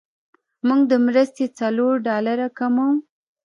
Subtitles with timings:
[0.67, 2.89] موږ د مرستې څلور ډالره کموو.